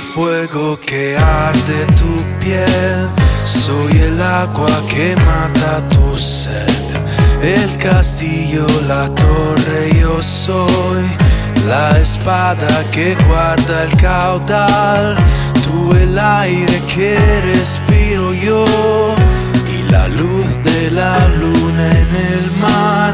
fuego 0.00 0.78
que 0.80 1.16
arde 1.16 1.86
tu 1.96 2.16
piel, 2.40 3.08
soy 3.44 3.92
el 3.98 4.20
agua 4.20 4.82
que 4.88 5.14
mata 5.24 5.86
tu 5.90 6.16
sed, 6.16 6.86
el 7.42 7.76
castillo, 7.76 8.66
la 8.88 9.06
torre, 9.14 9.90
yo 10.00 10.20
soy 10.22 11.04
la 11.66 11.98
espada 11.98 12.84
que 12.90 13.14
guarda 13.26 13.84
el 13.84 13.96
caudal, 14.00 15.16
tú 15.62 15.94
el 15.94 16.18
aire 16.18 16.82
que 16.92 17.16
respiro 17.42 18.32
yo 18.32 18.64
y 19.72 19.90
la 19.90 20.08
luz 20.08 20.62
de 20.64 20.90
la 20.92 21.28
luna 21.28 21.90
en 21.92 22.16
el 22.16 22.50
mar, 22.52 23.12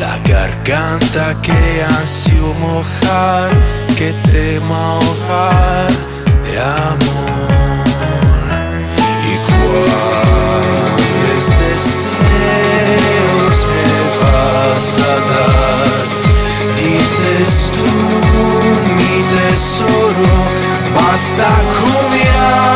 la 0.00 0.18
garganta 0.26 1.40
que 1.42 1.84
ansio 1.98 2.54
mojar, 2.60 3.50
que 3.96 4.12
temo 4.30 4.74
ahogar 4.74 6.21
de 6.44 6.58
amor. 6.60 8.32
¿Y 9.30 9.34
cuáles 9.48 11.44
deseos 11.62 13.56
me 13.72 13.86
vas 14.20 14.86
a 14.98 15.14
dar? 15.30 15.96
Dices 16.76 17.50
tú, 17.72 17.90
mi 18.98 19.16
tesoro, 19.34 20.32
basta 20.94 21.48
con 21.74 22.02
mirarlo, 22.10 22.71